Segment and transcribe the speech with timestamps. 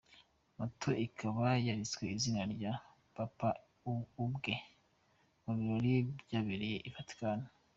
[0.57, 2.71] Moto ikaba yariswe izina na
[3.15, 3.49] Papa
[4.25, 4.55] ubwe,
[5.43, 7.39] mu birori byabereye I Vatican.